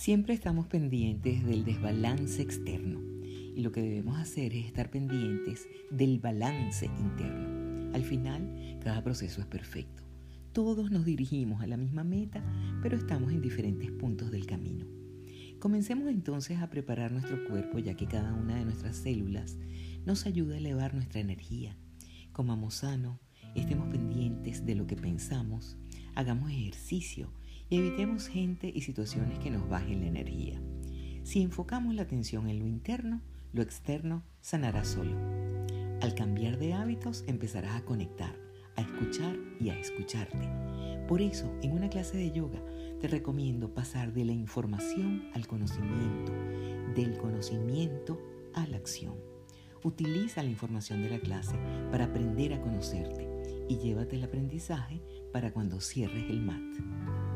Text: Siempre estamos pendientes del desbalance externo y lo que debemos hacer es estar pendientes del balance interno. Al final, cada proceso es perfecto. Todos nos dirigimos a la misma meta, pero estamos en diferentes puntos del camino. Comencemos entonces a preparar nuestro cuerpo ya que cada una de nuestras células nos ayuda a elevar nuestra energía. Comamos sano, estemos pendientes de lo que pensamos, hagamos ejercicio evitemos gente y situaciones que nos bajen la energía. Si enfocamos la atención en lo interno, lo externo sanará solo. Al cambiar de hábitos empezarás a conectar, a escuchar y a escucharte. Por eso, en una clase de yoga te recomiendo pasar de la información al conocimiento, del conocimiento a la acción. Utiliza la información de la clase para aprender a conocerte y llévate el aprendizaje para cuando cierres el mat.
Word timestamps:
Siempre 0.00 0.32
estamos 0.32 0.66
pendientes 0.66 1.44
del 1.44 1.62
desbalance 1.62 2.40
externo 2.40 3.02
y 3.22 3.60
lo 3.60 3.70
que 3.70 3.82
debemos 3.82 4.18
hacer 4.18 4.54
es 4.54 4.64
estar 4.64 4.90
pendientes 4.90 5.68
del 5.90 6.18
balance 6.18 6.86
interno. 6.86 7.94
Al 7.94 8.02
final, 8.02 8.78
cada 8.82 9.04
proceso 9.04 9.42
es 9.42 9.46
perfecto. 9.46 10.02
Todos 10.54 10.90
nos 10.90 11.04
dirigimos 11.04 11.60
a 11.60 11.66
la 11.66 11.76
misma 11.76 12.02
meta, 12.02 12.42
pero 12.80 12.96
estamos 12.96 13.30
en 13.30 13.42
diferentes 13.42 13.90
puntos 13.90 14.30
del 14.30 14.46
camino. 14.46 14.86
Comencemos 15.58 16.08
entonces 16.08 16.60
a 16.60 16.70
preparar 16.70 17.12
nuestro 17.12 17.46
cuerpo 17.46 17.78
ya 17.78 17.94
que 17.94 18.06
cada 18.06 18.32
una 18.32 18.56
de 18.56 18.64
nuestras 18.64 18.96
células 18.96 19.58
nos 20.06 20.24
ayuda 20.24 20.54
a 20.54 20.58
elevar 20.58 20.94
nuestra 20.94 21.20
energía. 21.20 21.76
Comamos 22.32 22.76
sano, 22.76 23.20
estemos 23.54 23.90
pendientes 23.90 24.64
de 24.64 24.76
lo 24.76 24.86
que 24.86 24.96
pensamos, 24.96 25.76
hagamos 26.14 26.50
ejercicio 26.50 27.34
evitemos 27.78 28.26
gente 28.26 28.70
y 28.74 28.80
situaciones 28.82 29.38
que 29.38 29.50
nos 29.50 29.68
bajen 29.68 30.00
la 30.00 30.06
energía. 30.06 30.60
Si 31.22 31.42
enfocamos 31.42 31.94
la 31.94 32.02
atención 32.02 32.48
en 32.48 32.58
lo 32.58 32.66
interno, 32.66 33.22
lo 33.52 33.62
externo 33.62 34.24
sanará 34.40 34.84
solo. 34.84 35.16
Al 36.00 36.14
cambiar 36.14 36.58
de 36.58 36.72
hábitos 36.72 37.24
empezarás 37.26 37.76
a 37.76 37.84
conectar, 37.84 38.34
a 38.76 38.80
escuchar 38.80 39.36
y 39.60 39.68
a 39.68 39.78
escucharte. 39.78 40.48
Por 41.06 41.20
eso, 41.20 41.52
en 41.62 41.72
una 41.72 41.88
clase 41.88 42.16
de 42.16 42.32
yoga 42.32 42.62
te 43.00 43.08
recomiendo 43.08 43.74
pasar 43.74 44.12
de 44.12 44.24
la 44.24 44.32
información 44.32 45.28
al 45.34 45.46
conocimiento, 45.46 46.32
del 46.94 47.16
conocimiento 47.18 48.20
a 48.54 48.66
la 48.66 48.76
acción. 48.76 49.14
Utiliza 49.82 50.42
la 50.42 50.50
información 50.50 51.02
de 51.02 51.10
la 51.10 51.20
clase 51.20 51.56
para 51.90 52.06
aprender 52.06 52.52
a 52.52 52.60
conocerte 52.60 53.28
y 53.68 53.78
llévate 53.78 54.16
el 54.16 54.24
aprendizaje 54.24 55.00
para 55.32 55.52
cuando 55.52 55.80
cierres 55.80 56.28
el 56.28 56.40
mat. 56.40 57.29